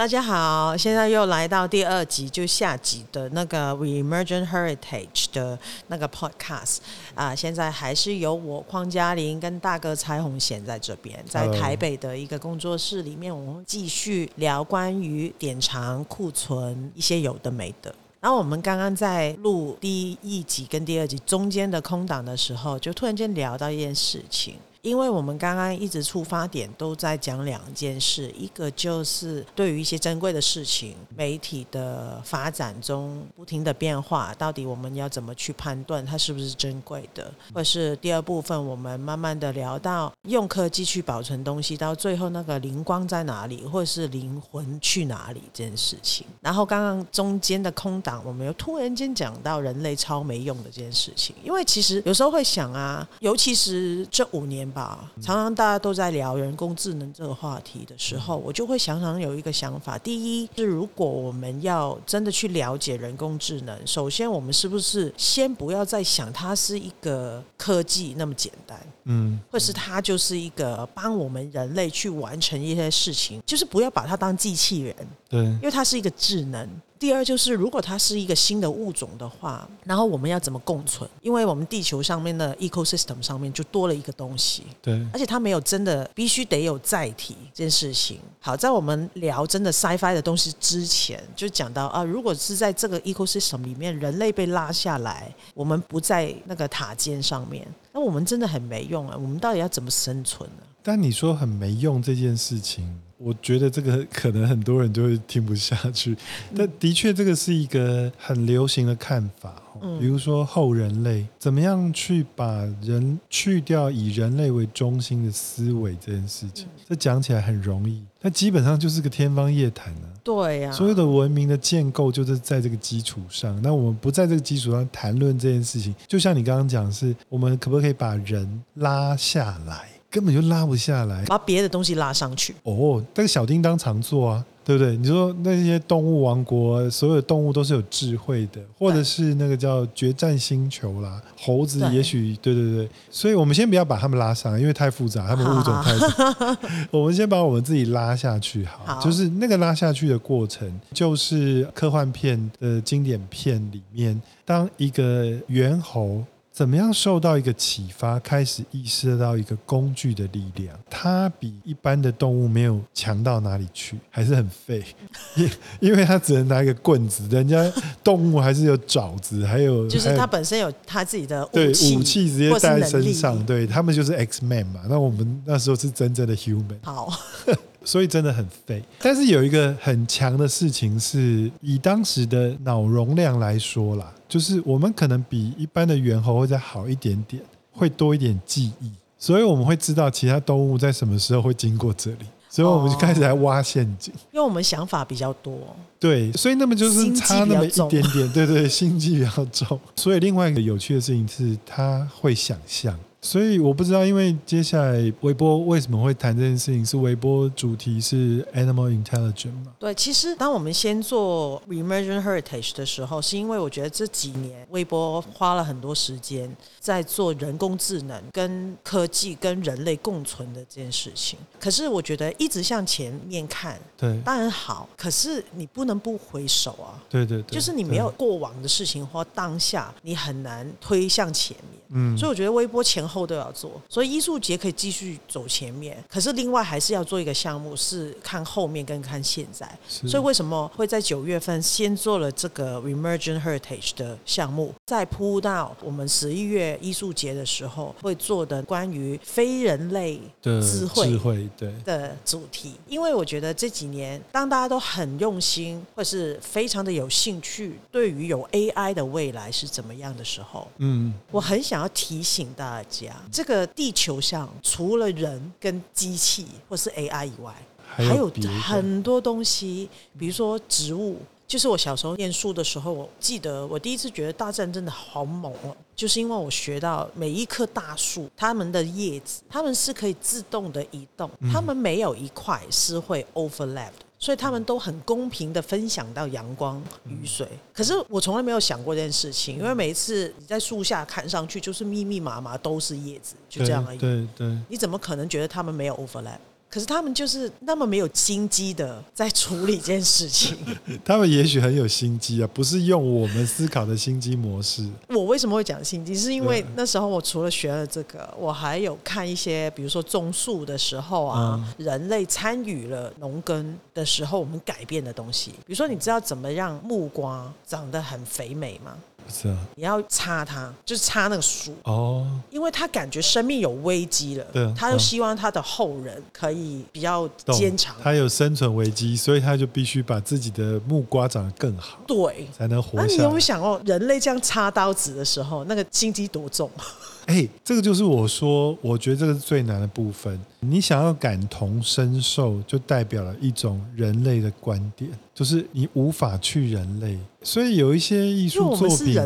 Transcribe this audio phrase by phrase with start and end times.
[0.00, 6.78] 大家好，现在又来到第二集，就下集的那个 Reemergent Heritage 的那个 Podcast
[7.14, 7.34] 啊。
[7.34, 17.94] 现在还是由我邝嘉玲跟大哥蔡宏贤在这边，在台北的一个工作室里面，我们继续聊关于典藏库存一些有的没的。
[18.20, 24.54] 然后我们刚刚在录第一集跟第二集中间的空档的时候，就突然间聊到一件事情。
[24.82, 37.30] 因为我们刚刚一直出发点都在讲两件事，一个就是对于一些珍贵的事情，媒体的发展中不停的变化，到底我们要怎么去判断它是不是珍贵的？
[37.52, 46.26] 或是第二部分，我们慢慢的聊到用科技去保存东西，到最后那个灵光在哪里，或是灵魂去哪里这件事情。
[46.40, 54.69] 然后刚刚中间的空档，我们又突然间讲到人类超没用的这件事情，因为其实有时候会想啊，尤其是这五年。
[54.70, 74.94] 吧，常常大家都在聊人工智能这个话题的时候，我就会常常有一个想法：第一是，如果我们要真的去了解人工智能，首先我们是不是先不要再想它是一个科技那么简单，嗯，或是它就是一个帮我们人类去完成一些事情，就是不要把它当机器人，
[75.28, 76.68] 对，因为它是一个智能。
[77.00, 81.08] 第二就是，如果它是一个新的物种的话，然后我们要怎么共存？
[81.22, 88.20] 因为我们地球上面的 ecosystem 上面就多了一个东西，对，而且它没有真的必须得有载体这件事情。
[88.38, 99.16] 好，在我们聊真的 sci-fi 的东西之前，就讲到啊，如果是在这个 ecosystem 里面，人类被拉下来，我们不在那个塔尖上面，那我们真的很没用啊！
[99.18, 100.62] 我们到底要怎么生存呢？
[100.82, 103.00] 但你说很没用这件事情。
[103.22, 106.16] 我觉得这个可能很多人就会听不下去，
[106.56, 109.54] 但的确这个是一个很流行的看法。
[109.98, 120.08] 比如说后人类怎么样去把人去掉以人类为中心的思维这件事情，这讲起来很容易，但基本上就是个天方夜谭啊。
[120.24, 123.58] 对呀，所有的文明的建构就是在这个基础上。
[123.62, 129.88] 那我们不在这个基础上谈论这件事情，就像你刚刚讲的是，我们可不可以把人拉下来？
[130.10, 132.54] 根本就拉不下来，把别的东西拉上去。
[132.64, 134.96] 哦，那个小叮当常做啊，对不对？
[134.96, 142.88] 你说那些动物王国，所有的动物都是有智慧的，或者是那个叫决战星球啦，猴子也许对，对对对。
[143.08, 146.58] 所以我们先不要把他们拉上，因为太复杂，他们物种太复杂。
[146.90, 156.24] 我们先把我们自己拉下去好，好，就是那个拉下去的过程，就是科幻片的经典片里面，当一个猿猴。
[156.60, 160.78] 怎么样受到一个启发，开始意识到一个工具的力量？
[160.90, 164.84] 它比一般的动物没有强到哪里去，还是很废，
[165.36, 165.50] 因
[165.80, 167.64] 因为它只能拿一个棍子，人家
[168.04, 174.82] 动物还是有爪子，还有就是它本身有它自己的武器，对武器直接带在身上，对他们就是 X Man 嘛。
[174.86, 176.76] 那我们那时候是真正的 Human。
[176.82, 177.10] 好。
[177.82, 187.42] 所以真的很废，但是有一个很强的事情是，以当时的脑容量来说啦，就是我们可能比一般的猿猴会再好一点点，
[187.72, 202.96] 会多一点记忆，所以我们会知道其他动物在什么时候会经过这里，所以我们就开始来挖陷阱，因为我们想法比较多，对，所以那么就是差那么一点点，对对，心机比较重，所以另外一个有趣的事情是，他会想象。
[203.22, 206.84] 所以我不知道，因为接下来微波为什么会谈这件事情？
[206.84, 209.74] 是微波主题是 Animal Intelligence 吗？
[209.78, 221.38] 对，其实当我们先做 Reemergent Heritage 的时候，是因为我觉得这几年微波花了很多时间在做人工智能跟科技跟人类共存的这件事情。
[221.60, 224.88] 可是我觉得一直向前面看，对，当然好。
[224.96, 231.80] 可是你不能不回首啊，对对对，就是你没有过往的事情或当下，你很难推向前面。
[231.92, 239.68] 嗯，所以我觉得微波前后都要做，所以艺术节可以继续走前面，可是另外还是要做一个项目，是看后面跟看现在。
[239.88, 252.74] 所以为什么会在九月份先做了这个 Reemergent Heritage 的项目，再铺到我们十一月艺术节的时候会做的关于非人类智慧智慧对的主题？
[252.86, 261.80] 因为我觉得这几年当大家都很用心，或是非常的有兴趣，对于有 AI 的未来是怎么样的时候，嗯，我很想。
[261.80, 262.99] 要提醒大家，
[263.30, 267.54] 这个地球上除了人跟机器或是 AI 以外，
[267.86, 268.30] 还有
[268.62, 269.88] 很多东西，
[270.18, 271.18] 比如说植物。
[271.50, 284.04] 就是我小时候念书的时候，我记得我第一次觉得大战真的好猛哦，就是因为我学到每一棵大树，它们的叶子，它们是可以自动的移动，它们没有一块是会 overlap 的。
[284.20, 287.48] 所以他们都很公平的分享到阳光、雨水。
[287.72, 293.98] 可是我从来没有想过这件事情，因为每一次你在树下看上去就是密密麻麻都是叶子，就这样而已。
[293.98, 294.56] 对对。
[294.68, 296.38] 你怎么可能觉得他们没有 overlap？
[296.70, 300.56] 可是他们就是那么没有心机的在处理这件事情。
[301.04, 304.88] 他们也许很有心机啊，不是用我们思考的心机模式。
[305.08, 306.14] 我为什么会讲心机？
[306.14, 315.50] 是因为那时候我除了学了这个，我还有看一些，比如说种树的时候啊，嗯、人类参与了农耕的时候，我们改变的东西。
[315.66, 318.96] 比如说，你知道怎么让木瓜长得很肥美吗？
[319.28, 327.94] 是啊，你要插它，就是插那个树哦，因为他感觉生命有危机了，对，他就希望他的后人可以比较坚强。
[328.02, 333.06] 他有生存危机，所以他就必须把自己的木瓜长得更好，对，才能活下来。
[333.06, 336.70] 那你有没有想过，人类这样插刀子的时候，那个心机多重？
[337.26, 340.40] 哎、欸，这个就是我说，我觉得这个是最难的部分。
[340.60, 347.18] 你想要感同身受，就代表了一种人类的观点，就是你无法去人类。
[347.42, 349.18] 所以有一些艺术作品，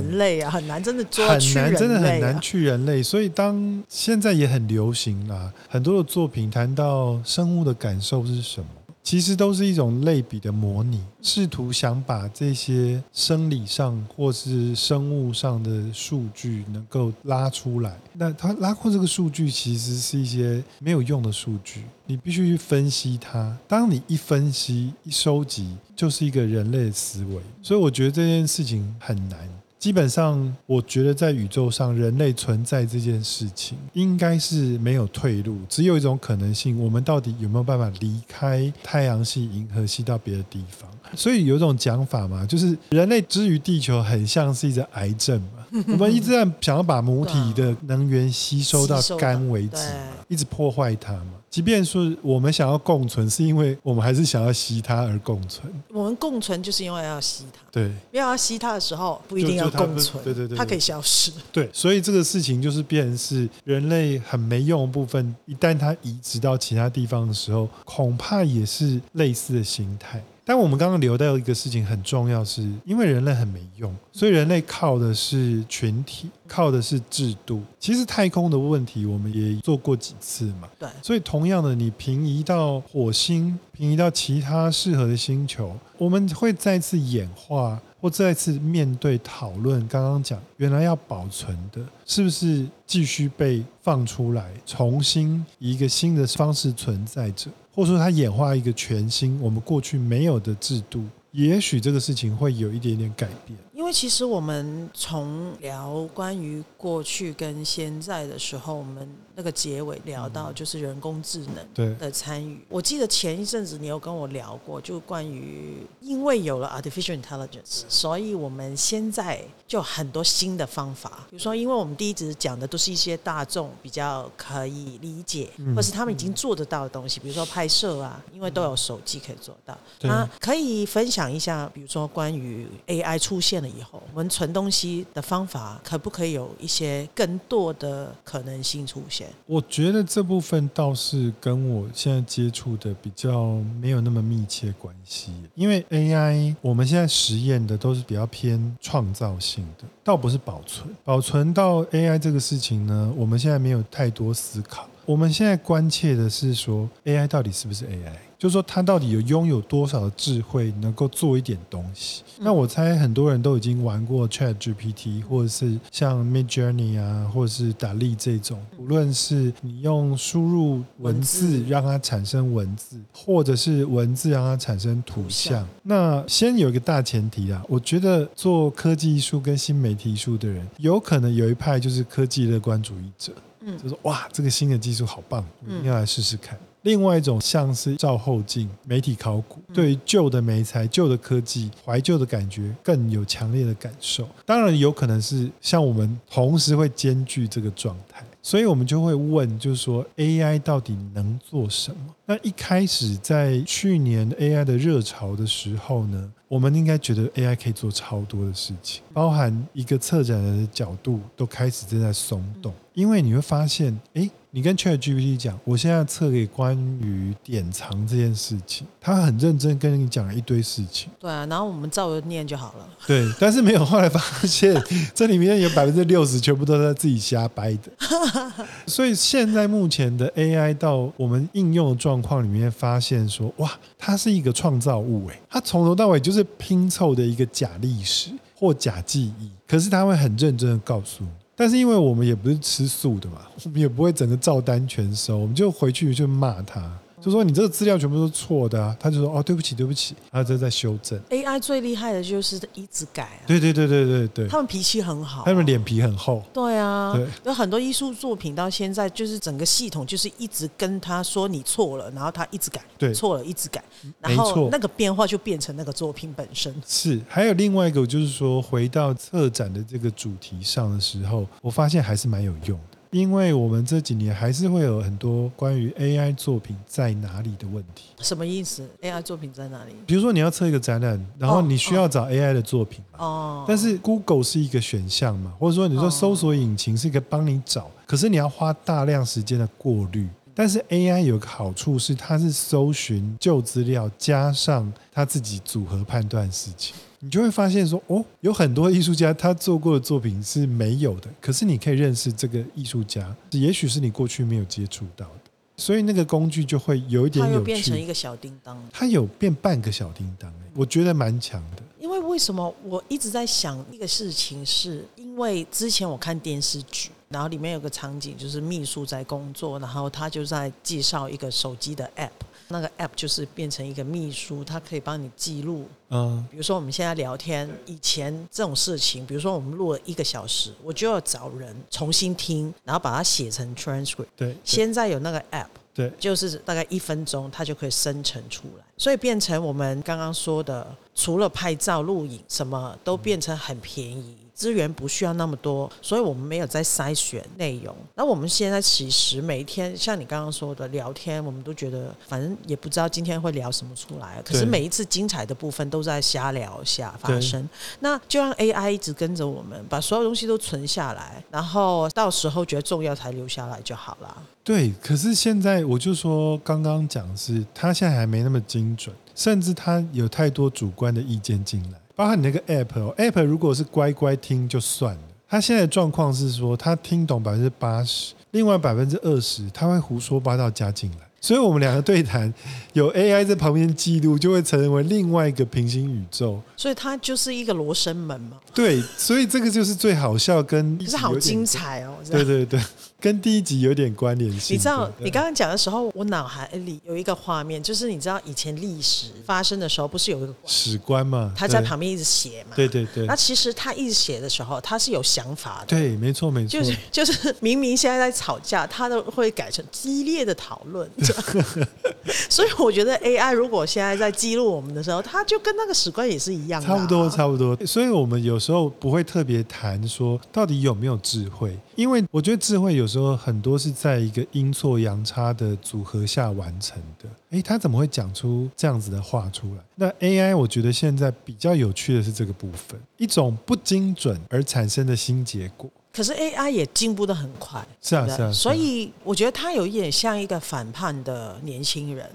[0.48, 3.02] 很难真的做很难，真的很难去人类。
[3.02, 8.66] 所以当现在也很流行啦，很多的作品谈到生物的感受是什么？
[9.04, 17.96] 其实都是一种类比的模拟，试图想把这些生理上或是生物上的数据能够拉出来。
[18.14, 23.54] 那他拉过这个数据，其实是一些没有用的数据，你必须去分析它。
[23.68, 27.42] 当你一分析、一收集，就是一个人类的思维。
[27.62, 29.38] 所以我觉得这件事情很难。
[29.84, 40.90] 基本上，我觉得在宇宙上，人类存在这件事情应该是没有退路，只有一种可能性：我们到底有没有办法离开太阳系、银河系到别的地方？
[41.14, 45.82] 所以有一种讲法嘛，就是人类之于地球，很像是一只癌症嘛。
[45.88, 49.84] 我们一直在想要把母体的能源吸收到肝为止，
[50.28, 51.32] 一直破坏它嘛。
[51.54, 55.72] 即便说我们想要共存，是因为我们还是想要吸它而共存。
[55.88, 57.60] 我们共存就是因为要吸它。
[57.70, 60.20] 对，要要吸它的时候，不一定要共存。
[60.24, 61.30] 对对对，它可以消失。
[61.52, 70.20] 对，所以这个事情就是变成是人类很没用的部分，一旦它移植到其他地方的时候，恐怕也是类似的形态。
[70.44, 77.62] 但我们刚刚聊到一个事情很重要，是因为人类很没用，所以人类靠的是群体，靠的是制度。
[77.80, 80.88] 其实太空的问题我们也做过几次嘛，对。
[81.02, 89.80] 所以同样的，你平移到火星，平移到其他适合的星球，我们会再次演化，或再次面对讨论。
[89.88, 97.50] 刚刚讲，原来要保存的，是不是继续被放出来，重新以一个新的方式存在着？
[97.74, 101.02] 或者说，它演化一个全新我们过去没有的制度，
[101.32, 103.58] 也许这个事情会有一点点改变。
[103.72, 112.60] 因为其实我们从聊关于过去跟现在的时候，我们那个结尾聊到就是人工智能的参与。
[112.68, 121.26] 我记得前一阵子你有跟我聊过，就关于因为有了 artificial intelligence，所以我们现在就很多新的方法。
[121.30, 129.76] 比如说，因为我们第一直讲的都是一些大众比较可以理解，或是他们已经做得到的东西，比如说拍摄啊，因为都有手机可以做到。
[130.02, 139.23] 那可以分享一下，比如说关于 AI 出现了以后，我们存东西的方法可不可以有一些更多的可能性出现？
[139.46, 150.88] 我觉得这部分倒是跟我现在接触的比较没有那么密切关系，因为 AI 我们现在实验的都是比较偏创造性的，倒不是保存。
[151.04, 154.88] 保存到 AI 这个事情呢，我们现在没有太多思考。
[155.06, 158.16] 我们现在关切的是说，AI 到底是不是 AI？
[158.44, 162.22] 就是说，他到底有拥有多少的智慧，能够做一点东西？
[162.38, 168.62] 那我猜很多人都已经玩过 ChatGPT，或者是像 Midjourney 啊，或者是 DALL-E 这种。
[168.76, 175.66] 无论是你用输入文字让它产生文字，或者是文字让它产生图像。
[175.82, 186.58] 那先有一个大前提啊，我觉得做科技艺术跟新媒体艺术的人，有可能有一派就是科技乐观主义者，嗯，就说哇，这个新的技术好棒，我一定要来试试看。
[186.84, 194.28] 另外一种像是照后镜、媒体考古，对于旧的媒材、旧的科技、怀旧的感觉更有强烈的感受。
[194.44, 202.14] 当然，有可能是像我们同时会兼具这个状态，所以我们就会问，就是说 AI 到底能做什么？
[202.26, 214.30] 那一开始在去年 AI 的热潮的时候呢，我们应该觉得 AI 可以做超多的事情，包含一个策展人的角度都开始正在松动，因为你会发现，诶。
[214.56, 221.10] 你跟 ChatGPT 讲，我现在测给关于典藏这件事情，他很认真跟你讲了一堆事情。
[221.18, 222.88] 对啊，然后我们照着念就好了。
[223.04, 224.80] 对，但是没有后来发现，
[225.12, 227.90] 这里面有百分之六十全部都在自己瞎掰的。
[228.86, 233.68] 所以现在目前的 AI 到我们应用的状况里面，发现说，哇，
[233.98, 241.30] 它是一个创造物，诶，它从头到尾就是拼凑的一个假历史或假记忆，可是它会很认真的告诉你。
[241.56, 246.80] 但是因为我们也不是吃素的嘛，我们也不会整个照单全收，我们就回去就骂他，
[247.24, 251.18] 就说你这个资料全部都是错的啊，他就说哦对不起对不起，他就在修正。
[251.30, 256.42] AI 最厉害的就是一直改啊，对对对对对对，他们脾气很好，他们脸皮很厚。
[256.52, 263.82] 对啊，对，有很多艺术作品到现在就是整个系统就是一直跟他说你错了，然后他一直改，对，错了一直改，
[264.20, 266.74] 然后那个变化就变成那个作品本身。
[266.86, 272.93] 是，还有另外一个就是说回到策展的这个主题上的时候，我发现还是蛮有用的。
[273.14, 278.06] 因为我们这几年还是会有很多关于 AI 作品在哪里的问题。
[278.18, 279.92] 什么意思？AI 作品在哪里？
[280.04, 283.24] 比如说你要测一个展览，然后你需要找 AI 的作品嘛？
[283.24, 283.64] 哦。
[283.68, 285.54] 但是 Google 是一个选项嘛？
[285.60, 290.28] 或者说你说搜索引擎是一个帮你找，可是你要花大量时间的过滤。
[290.52, 296.96] 但是 AI 有个好处是，它是搜寻旧资料加上它自己组合判断事情。
[297.24, 307.54] 你就会发现说，哦，有很多艺术家他做过的作品是没有的，可是你可以认识这个艺术家，也许是你过去没有接触到的，所以那个工具就会有一点有趣。
[307.54, 311.82] 它又变成一个小叮当，它有变半个小叮当，我觉得蛮强的。
[311.98, 315.02] 因为为什么我一直在想一个事情，是
[315.34, 322.30] 因为之前我看电视剧，然后里面有个场景就是秘书在工作，然后他就在介绍一个手机的 app。
[322.68, 325.88] 那个 app 就是变成一个秘书，它可以帮你记录。
[326.10, 334.28] 嗯，比如说我们现在聊天，以前这种事情，比如说我们录了一个小时，我就要找人重新听，然后把它写成 transcript。
[334.36, 344.36] 对，现在有那个 app，对，就是大概一分钟，它就可以生成出来，所以变成我们刚刚说的，除了拍照、录影，什么都变成很便宜。
[344.54, 347.94] 资源不需要那么多，所以我们没有在筛选内容。
[348.14, 354.40] 那我们现在其实每一天，像你刚刚说的聊天，我们都觉得反正也不知道今天会聊什么出来。
[354.44, 357.68] 可是每一次精彩的部分都在瞎聊下发生。
[358.00, 364.42] 那就让 AI 一直跟着我们，把所有东西都存下来，然后到时候觉得重要才留下来就好了。
[364.62, 371.98] 对，可是现在我就说，刚刚讲的是，他现在还没那么精准，甚至他有太多主观的意见进来。
[372.16, 375.20] 包括你那个 app 哦，app 如果是乖乖听就算了。
[375.48, 381.18] 他现在的状况是说，他听懂百分之八十，另外百分之二十他会胡说八道加进来。
[381.44, 382.50] 所以我们两个对谈，
[382.94, 386.58] 有 AI 在旁边记录，就会成为另外一个平行宇宙。
[386.74, 388.56] 所以它就是一个罗生门嘛。
[388.72, 392.14] 对，所以这个就是最好笑跟，可是好精彩哦。
[392.30, 392.80] 对对对。
[393.20, 394.76] 跟第一集有点关联性。
[394.76, 401.50] 你知道，你刚刚讲的时候，我脑海里有一个画面，就是你知道以前历史发生的时候，不是有一个史官嘛？
[401.56, 402.76] 他在旁边一直写嘛。
[402.76, 403.24] 对对对。
[403.24, 405.86] 那其实他一直写的时候，他是有想法的。
[405.86, 406.68] 对，没错没错。
[406.68, 411.10] 就是 就是，明明现在在吵架，他都会改成激烈的讨论。
[412.48, 416.86] 所以我觉得 AI 如果现在在记录我们的时候，它就跟那个史官也是一样的。
[416.86, 417.76] 差不多差不多。
[417.86, 427.28] 所以我们有时候不会特别谈说到底有没有智慧，因为我觉得智慧有时候很多是在一个阴错阳差的组合下完成的。
[427.50, 429.82] 诶，他怎么会讲出这样子的话出来？
[429.96, 435.88] 那 AI 我觉得现在比较有趣的是这个部分，一种不精准而产生的新结果。
[436.14, 442.30] 可是 AI 也进步的很快，是啊是啊，所以我觉得他有一点像一个反叛的年轻人，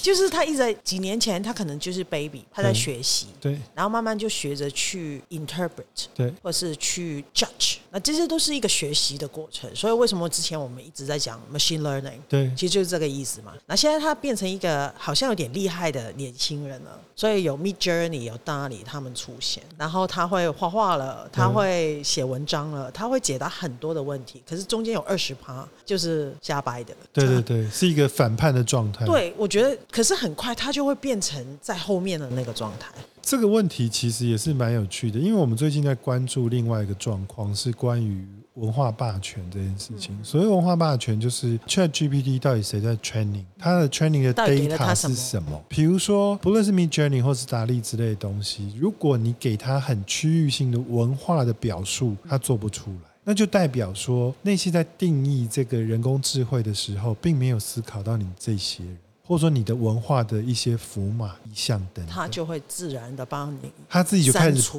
[0.00, 9.68] 就是他一直在几年前，他可能就是 baby，他在学习，对，然后慢慢就学着去 interpret，对，或是去 judge，那这些都是一个学习的过程。
[9.74, 13.52] 所以为什么之前我们一直在讲 machine learning，对，其实就是这个意思嘛。
[13.66, 23.07] 那现在他变成一个好像有点厉害的年轻人了，所以有 Midjourney 有 DALL-E 他们出现，然后他会画画了，他会写文章了，他。
[23.08, 26.94] 会解答很多的问题，可是中间有二十趴就是瞎掰的。
[27.12, 29.06] 对对对，是一个反叛的状态。
[29.06, 32.92] 对，我觉得，可是很快他就会变成在后面的那个状态。
[33.22, 38.26] 这个问题其实也是蛮有趣的，因为我们最近在关注另外一个状况，是关于
[38.58, 40.18] 文化霸权这件事情。
[40.22, 45.62] 所谓文化霸权，就是 ChatGPT 到底谁在 training，它的 training 的 data 是什么？
[45.68, 53.10] 比如说，不论是 Midjourney 或是达利之类的东西，如果你给它很区域性的文化的表述，它做不出来。
[53.24, 64.72] 那就代表说，那些在定义这个人工智慧的时候，并没有思考到你这些人，或者说你的文化的一些符码、意象等等，他就会自然的帮你，他自己就开始，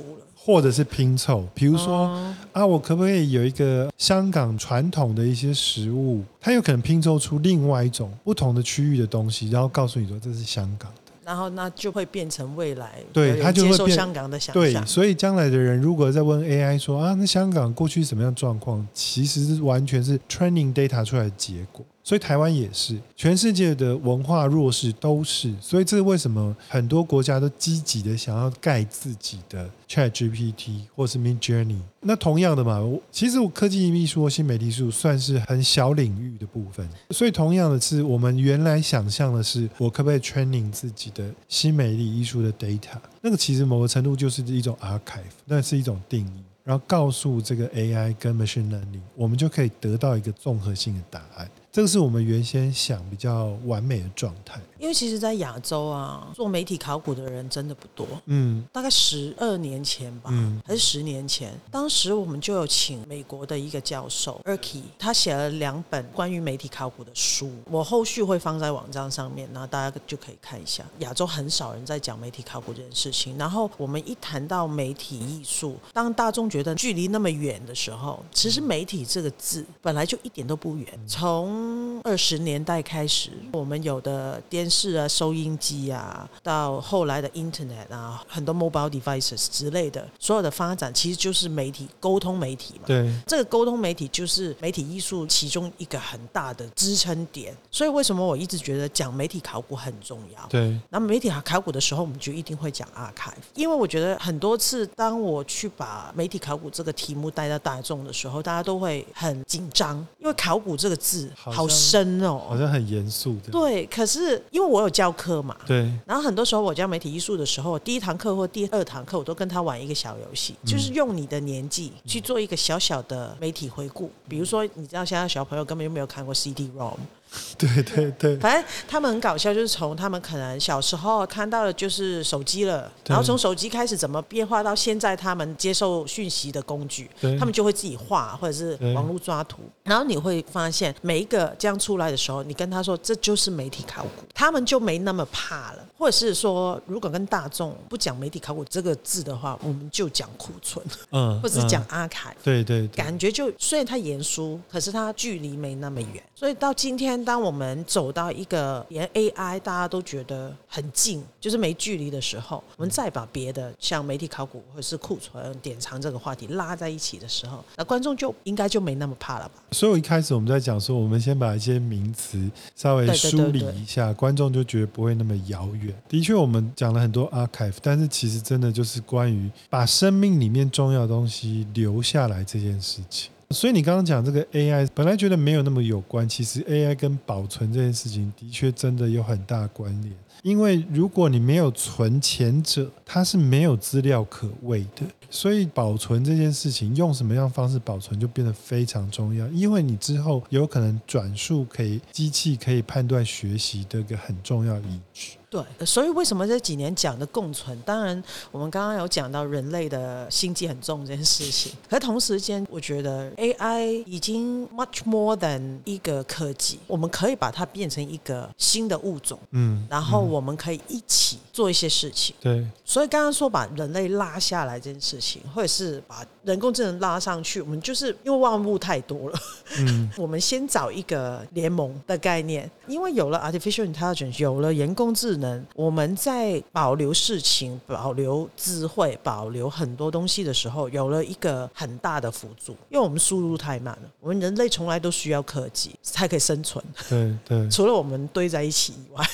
[0.51, 1.47] 或者是拼凑。
[1.53, 10.91] 比如说、哦、啊，我可不可以有一个香港传统的一些食物，它有可能拼凑出另外一种不同的区域的东西，然后告诉你说这是香港。
[11.23, 14.63] 然后那就会变成未来对他就会接受香港的想象。
[14.63, 21.85] 对，所以将来的人如果在问 AI 说啊，那香港过去什么样状况，其实是完全是 training data 出来的结果。
[22.09, 31.77] 所以台湾也是，全世界的文化弱势都是，所以这是为什么很多国家都积极的想要盖自己的 ChatGPT 或是 Midjourney。
[31.99, 42.97] 那同样的嘛，其实我科技艺术或新媒体艺术算是很小领域的部分，所以同样的是，我们原来想象的是，我可不可以 training 自己的新媒体艺术的 data？
[43.21, 46.43] 那个其实某个程度就是一种 archive，那是一种定义。
[46.63, 51.49] 然后告诉这个 AI 跟 machine learning，我们就可以得到一个综合性的答案。
[51.71, 54.59] 这个是我们原先想比较完美的状态。
[54.79, 58.07] 因为其实，在亚洲啊，做媒体考古的人真的不多。
[58.27, 70.85] 嗯，大概十二年前吧，嗯，还是十年前，当时我们就有请美国的一个教授 Erkey，他写了两本关于媒体考古的书，我后续会放在网站上面，然后大家就可以看一下。
[70.99, 80.87] 亚洲很少人在讲媒体考古这件事情，然后我们一谈到媒体艺术，当大众觉得距离那么远的时候，其实媒体这个字本来就一点都不远。
[81.05, 92.83] 从二十年代开始，我们有的电视啊，收音机啊，到后来的 Internet 啊，很多 mobile devices 之类的，所有的发展其实就是媒体沟通媒体嘛。
[92.85, 97.55] 对，这个沟通媒体就是媒体艺术其中一个很大的支撑点。
[97.71, 100.47] 所以为什么我一直觉得讲媒体考古很重要？
[100.47, 100.77] 对。
[100.89, 113.51] 那媒体考古的时候，我们就一定会讲 archive，因为我觉得很多次当我去把媒体考古这个题目带到大众的时候，大家都会很紧张，因为考古这个字好深哦，好像很严肃的。
[113.51, 114.89] 对，可是因为我有。
[114.99, 115.89] 教课嘛，对。
[116.05, 124.11] 然后很多时候我教媒体艺术的时候，第一堂课或第二堂课，我都跟他玩一个小游戏，嗯、就是用你的年纪去做一个小小的媒体回顾。
[124.27, 126.97] 比如说，你知道现在小朋友根本就没有看过 CD-ROM。
[127.59, 145.85] 对对对，反正他们很搞笑，就是从他们可能小时候看到的就是手机了，然后从手机开始怎么变化到现在他们接受讯息的工具，他们就会自己画或者是网络抓图，然后你会发现每一个这样出来的时候，你跟他说这就是媒体考古，他们就没那么怕了。
[145.99, 157.19] 或者是说，如果跟大众不讲媒体考古这个字的话，我们就讲库存，嗯，或者是讲 archive，对对，感觉就虽然它严肃，可是它距离没那么远，所以到今天。
[157.19, 169.55] 当我们走到一个连 AI 大家都觉得很近，就是没距离的时候，我们再把别的像媒体考古或者是库存典藏这个话题拉在一起的时候，那观众就应该就没那么怕了吧？
[169.73, 175.88] 所以，我一开始我们在讲说，我们先把一些名词稍微梳理一下，观众就觉得不会那么遥远。
[176.07, 183.31] 的确，我们讲了很多 archive，但是其实真的就是关于把生命里面重要的东西留下来这件事情。
[183.51, 190.13] 所以你刚刚讲这个 AI，本来觉得没有那么有关，其实 AI 跟保存这件事情的确真的有很大关联。
[190.41, 195.03] 因为如果你没有存前者，它是没有资料可喂的。
[195.31, 199.47] 所以保存这件事情，用什么样方式保存就变得非常重要。
[199.49, 205.33] 因为你之后有可能转述，可以机器可以判断学习的一个很重要依据。
[205.51, 207.79] 对，所以为什么这几年讲的共存？
[207.81, 211.71] 当然，我们刚刚有讲到人类的心机很重这件事情。
[211.87, 219.39] 可同时间，我觉得 AI 已经 much more than 一个科技，我们可以把它变成一个新的物种。
[219.51, 222.35] 嗯，然后我们可以一起做一些事情。
[222.39, 229.39] 对，所以刚刚说把人类拉下来这件事情，或者是把人工智能拉上去，我们就是因为万物太多了。
[229.79, 235.39] 嗯， 我们先找一个联盟的概念，因为有了 artificial intelligence，有了人工智能。
[235.39, 244.09] 能我们在保留事情、保留智慧、保留很多东西的时候，有了一个很大的辅助，因为我们输入太慢了。
[244.19, 246.83] 我们人类从来都需要科技才可以生存。
[247.07, 249.25] 对对， 除了我们堆在一起以外。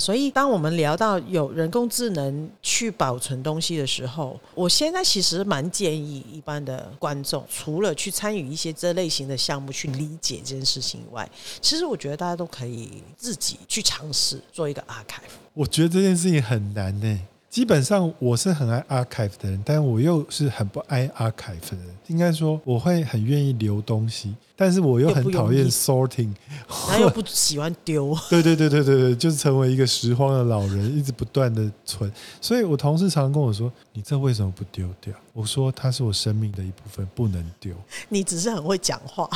[0.00, 11.28] 所以，当我们聊到有人工智能去保存东西的时候，我现在其实蛮建议一般的观众，除了去参与一些这类型的项目去理解这件事情以外，
[11.60, 15.30] 其实我觉得大家都可以自己去尝试做一个 archive。
[15.52, 17.20] 我觉得这件事情很难呢。
[17.48, 21.96] 基本上我是很爱 archive 的人，但我又是很不爱 archive 的人。
[22.08, 24.34] 应该说，我会很愿意留东西。
[24.56, 26.32] 但是我又很讨厌 sorting，
[26.88, 28.16] 然后又不喜欢丢。
[28.30, 32.10] 对对对对对对，就是成为一个拾荒的老人，一直不断的存。
[32.40, 37.74] 所以我同事常常跟我说：“你这为什么不丢掉？”我说：“它是我生命的一部分，不能丢。
[38.08, 39.28] ”你只是很会讲话。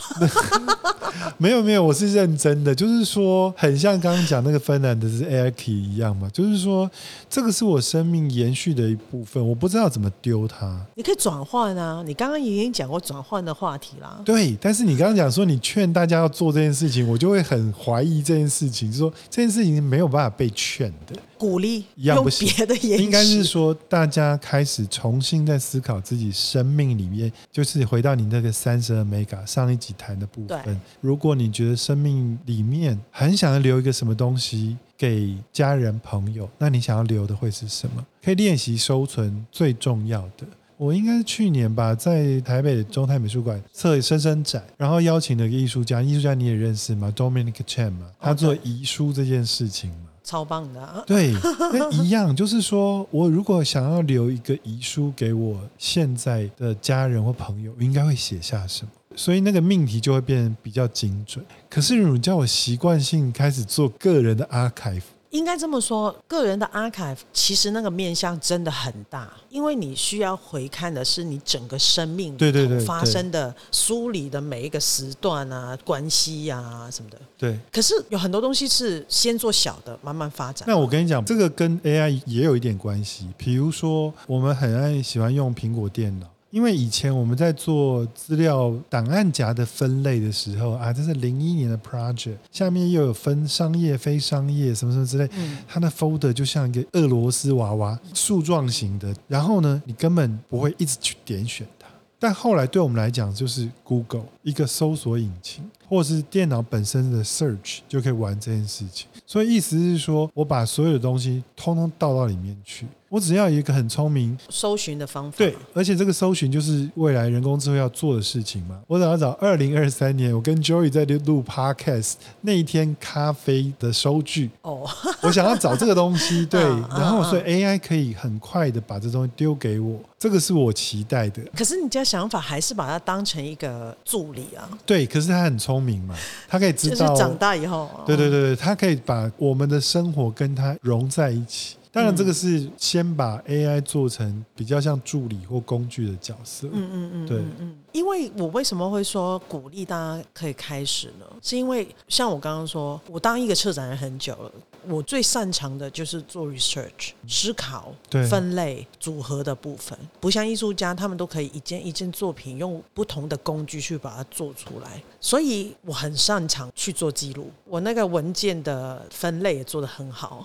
[1.37, 2.73] 没有没有，我是认真的。
[2.73, 6.31] 就是说，很像刚刚讲那个芬兰的是 Erkki 一样嘛。
[6.33, 6.89] 就是说，
[7.29, 10.81] 这个是我生命延续的一部分，我不知道怎么丢它。
[10.95, 12.05] 你可以转换啊！
[12.07, 14.21] 你刚刚已经讲过转换的话题啦。
[14.25, 15.08] 对，但是你刚。
[15.09, 21.19] 刚刚讲说你劝大家要做这件事情，我就会很怀疑这件事情，就是说这件事情没有办法被劝的。
[21.39, 30.79] 鼓励一样不行，别的言应该是说大家开始重新在思考自己生命里面，就是回到你那个三十二 mega 上一集谈的部分。
[31.01, 38.05] 如果你觉得生命里面很想要留一个什么东西给家人朋友，那你想要留的会是什么？
[38.23, 40.47] 可以练习收存最重要的。
[40.79, 51.03] 我应该是去年吧，在台北中泰美术馆策深深展，然后邀请了一个艺术家，艺术家你也认识吗？Dominic Chen 嘛，他做遗书这件事情嘛，超棒的啊。
[51.07, 51.33] 对，
[51.73, 58.93] 那一样，就是说我如果想要留一个遗书给我现在的家人或朋友，我应该会写下什么？
[59.17, 61.45] 所以那个命题就会变得比较精准。
[61.69, 65.03] 可是如果你叫我习惯性开始做个人的 archive。
[65.31, 77.19] 应该这么说，个人的 archive 其实那个面向真的很大，因为你需要回看的是你整个生命对对对发生的梳理的每一个时段啊、关系呀、啊、什么的。
[77.37, 77.59] 对。
[77.71, 80.67] 可是有很多东西是先做小的，慢慢发展。
[80.67, 83.29] 那我跟你讲，这个跟 AI 也有一点关系。
[83.37, 86.27] 比如说，我们很爱喜欢用苹果电脑。
[86.51, 95.29] 因为以前我们在做资料档案夹的分类的时候啊，这是零一年的 project，下面又有分商业、非商业什么什么之类，
[95.67, 101.87] 它的 folder 就像一个俄罗斯娃娃，树状型的，然后呢，你根本不会一直去点选它。
[102.19, 109.07] 但后来对我们来讲，就是 Google 一个搜索引擎，或是电脑本身的 search 就可以玩这件事情。
[109.25, 112.87] 所以意思是说，我把所有的东西通通倒到里面去。
[113.09, 118.79] 我只要有一个很聪明搜寻的方法，对，而且这个搜寻就是未来人工智慧要做的事情嘛。
[118.87, 124.87] 我只要找二零二三年，我跟 Joey 在录 Podcast 那一天咖啡的收据哦，
[125.23, 131.43] 我想要找这个东西， 对，然后所以 AI 可以很快的把这东西丢给我，这个是我期待的。
[131.57, 134.69] 可是你家想法还是把它当成一个助理啊？
[134.85, 136.15] 对，可是他很聪明嘛，
[136.47, 141.77] 他可以知道就是长大以后，对对对对，他可以把我们的生活跟他融在一起。
[141.91, 146.69] 当然，这个是先把 AI 做成比较像助理或工具的角色。
[146.71, 147.39] 嗯嗯嗯，对。
[147.59, 151.27] 嗯，因为我为什么会说鼓励大家可以开始呢？
[151.43, 154.53] 是因为像我刚刚说，我当一个策展人很久了，
[154.87, 157.93] 我最擅长的就是做 research、思考、
[158.29, 159.99] 分类、组合的部分。
[160.21, 167.51] 不像艺术家，他们都可以一件一件作品用不同的工具去把它做出来，所以我很擅长去做记录。
[167.65, 170.45] 我那个文件的分类也做得很好。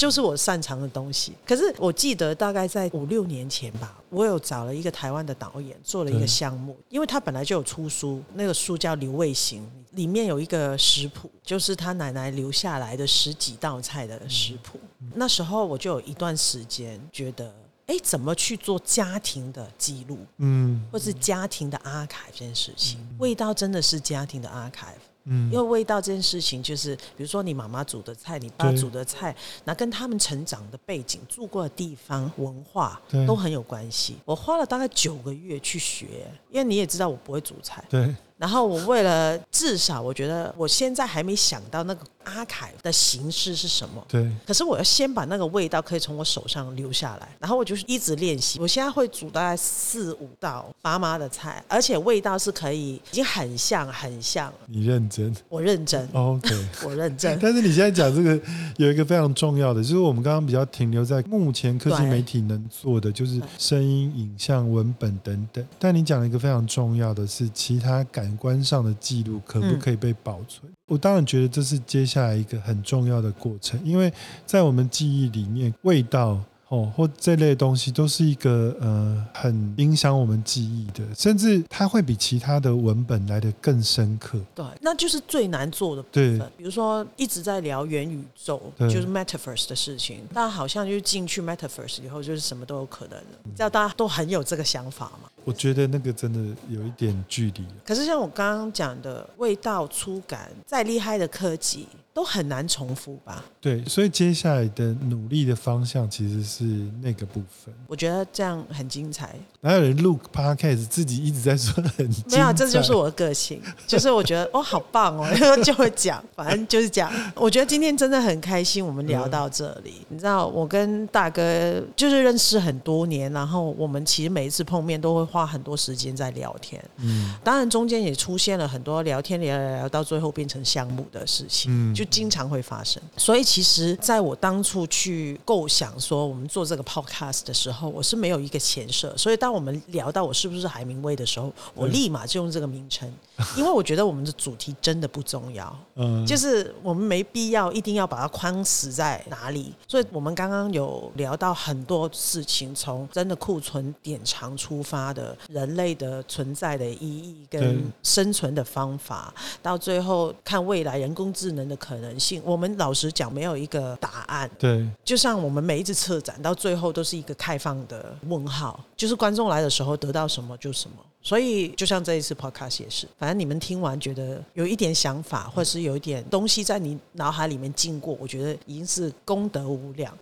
[0.00, 1.34] 就是我擅长的东西。
[1.46, 14.80] 可是我记得大概在五六年前吧，我有找了一个台湾的导演做了一个项目，因为他本来就有出书，那个书叫《刘卫行》，里面有一个食谱，就是他奶奶留下来的十几道菜的食谱。
[15.14, 25.09] 那时候我就有一段时间觉得，哎，怎么去做家庭的记录，嗯，或是家庭的 archive 这件事情，味道真的是家庭的 archive。
[25.24, 34.16] 嗯，因为味道这件事情，就是比如说你妈妈煮的菜，你爸煮的菜，那跟他们成长的背景、住过的地方、文化都很有关系。
[34.24, 37.84] 我花了大概九个月去学，因为你也知道我不会煮菜。
[37.88, 38.14] 对。
[38.40, 44.02] 然后我为了至少，我觉得我现在还没想到那个 archive 的形式是什么。
[44.08, 44.26] 对。
[44.46, 48.58] 可是我要先把那个味道可以从我手上留下来，然后我就是一直练习。
[48.58, 54.54] 我现在会煮大概四五道妈妈的菜，而且味道是可以已经很像很像了。
[54.68, 55.36] 你认真？
[55.50, 56.08] 我认真。
[56.14, 56.48] OK，
[56.82, 57.38] 我认真。
[57.42, 58.40] 但是你现在讲这个
[58.78, 65.62] 有一个非常重要的，就是我们刚刚比较停留在目前科技媒体能做的，就是声音、影像、文本等等。
[65.78, 68.29] 但你讲了一个非常重要的是其他感。
[68.36, 70.70] 观上的记录可不可以被保存？
[70.70, 74.12] 嗯，我当然觉得这是接下来一个很重要的过程，因为
[74.46, 76.40] 在我们记忆里面，味道。
[76.70, 84.38] 哦，或这类东西都是一个呃很影响我们记忆的，甚至它会比其他的文本来的更深刻。
[84.54, 86.38] 对，那就是最难做的部分。
[86.38, 93.24] 对，比如说一直在聊元宇宙，就是 Metaverse 的事情，大家好像就是进去 Metaverse 以后，就是什么都有可能了。
[93.42, 95.28] 你知道大家都很有这个想法嘛？
[95.44, 97.64] 我觉得那个真的有一点距离。
[97.84, 101.88] 可是像我刚刚讲的味道、触感，再厉害的科技。
[102.12, 103.44] 都很难重复吧？
[103.60, 106.64] 对，所以接下来的努力的方向其实是
[107.00, 107.72] 那个部分。
[107.86, 109.36] 我觉得这样很精彩。
[109.60, 112.36] 哪有人录 podcast 自己一直在说很精彩？
[112.36, 115.26] 没有，这就是我的个性，就是我觉得 哦，好棒哦，
[115.62, 117.12] 就会讲，反正就是讲。
[117.36, 119.94] 我觉得今天真的很开心，我们聊到这里。
[120.00, 126.82] 嗯、你知道，我跟大哥就是认识很多年，然后我们其实每一次碰面都会花很多时间在聊天。
[126.96, 131.70] 嗯，当然中间也出现了很多聊天聊聊聊到最后变成项目的事情。
[131.70, 131.94] 嗯。
[132.00, 133.02] 就经常会发生。
[133.14, 139.14] 所以其实在我当初去构想说我们做这个 podcast 的时候，我是没有一个前设。
[139.18, 143.12] 所以当我们聊到我是不是海明威的时候，我立马就用这个名称，
[143.58, 149.74] 因为我觉得我们的主题真的不重要，嗯，就是我们没必要一定要把它框死在哪里。
[149.86, 162.40] 所以我们刚刚有聊到很多事情，从真的库存典藏出发的人类的存在的意义跟生存的方法，到最后看未来人工智能的可能性。
[162.44, 164.50] 我们老实讲，没有一个答案。
[164.58, 170.96] 对，就像我们每一次策展到最后都是一个开放的问号，就是观众来的时候得到什么就什么。
[171.22, 180.16] 所以，就像这一次 podcast 也是，反正你们听完觉得有一点想法，或者是有一点东西在你脑海里面经过，我觉得已经是功德无量。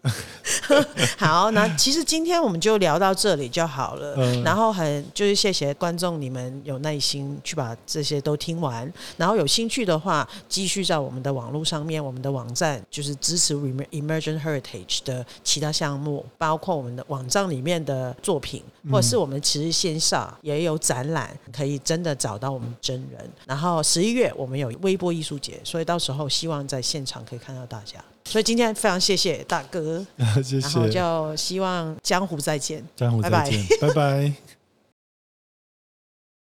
[1.17, 4.15] 好，那其实今天我们就聊到这里就好了。
[4.17, 8.93] 嗯、然后很就是谢谢观众，你们有耐心去把这些都听完。
[9.17, 20.77] 然后有兴趣的话，继续在我们的网络上面，我们的网站就是支持 Emergent Heritage 的其他项目，包括我们的网站里面的作品，或者是我们其实线上也有。
[20.89, 28.03] 展览可以真的找到我们真人，然后十一月我们有微波艺术节，所以到时候希望在现场可以看到大家。
[28.25, 30.03] 所以今天非常谢谢大哥，
[30.43, 33.89] 谢谢，然后就希望江湖再见，江湖再见，拜拜。
[33.89, 34.58] 拜拜。